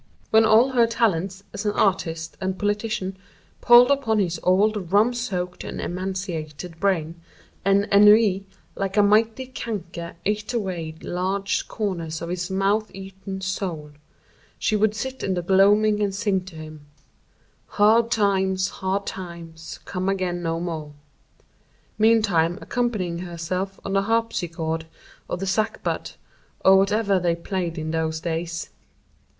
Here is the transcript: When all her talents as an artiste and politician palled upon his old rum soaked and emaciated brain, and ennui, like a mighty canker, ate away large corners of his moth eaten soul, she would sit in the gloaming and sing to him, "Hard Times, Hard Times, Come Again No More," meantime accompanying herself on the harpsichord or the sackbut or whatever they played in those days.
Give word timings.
When 0.31 0.45
all 0.45 0.69
her 0.71 0.87
talents 0.87 1.43
as 1.53 1.63
an 1.63 1.73
artiste 1.73 2.35
and 2.41 2.57
politician 2.57 3.17
palled 3.61 3.91
upon 3.91 4.17
his 4.17 4.39
old 4.41 4.91
rum 4.91 5.13
soaked 5.13 5.63
and 5.63 5.79
emaciated 5.79 6.79
brain, 6.79 7.21
and 7.63 7.85
ennui, 7.91 8.47
like 8.75 8.97
a 8.97 9.03
mighty 9.03 9.45
canker, 9.45 10.15
ate 10.25 10.55
away 10.55 10.95
large 11.03 11.67
corners 11.67 12.19
of 12.19 12.29
his 12.29 12.49
moth 12.49 12.89
eaten 12.95 13.41
soul, 13.41 13.91
she 14.57 14.75
would 14.75 14.95
sit 14.95 15.21
in 15.21 15.35
the 15.35 15.43
gloaming 15.43 16.01
and 16.01 16.15
sing 16.15 16.43
to 16.45 16.55
him, 16.55 16.87
"Hard 17.67 18.09
Times, 18.09 18.69
Hard 18.69 19.05
Times, 19.05 19.79
Come 19.85 20.09
Again 20.09 20.41
No 20.41 20.59
More," 20.59 20.93
meantime 21.99 22.57
accompanying 22.59 23.19
herself 23.19 23.79
on 23.85 23.93
the 23.93 24.01
harpsichord 24.01 24.87
or 25.27 25.37
the 25.37 25.45
sackbut 25.45 26.15
or 26.65 26.75
whatever 26.79 27.19
they 27.19 27.35
played 27.35 27.77
in 27.77 27.91
those 27.91 28.19
days. 28.19 28.71